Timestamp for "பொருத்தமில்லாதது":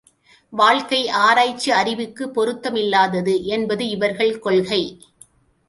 2.39-3.43